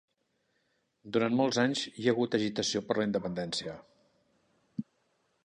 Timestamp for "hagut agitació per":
2.15-2.97